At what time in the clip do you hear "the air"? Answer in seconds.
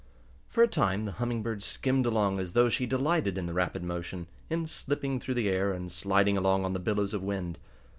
5.35-5.73